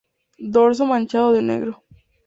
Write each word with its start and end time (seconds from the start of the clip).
Dorso 0.55 0.87
manchado 0.87 1.31
de 1.31 1.43
negro. 1.43 1.83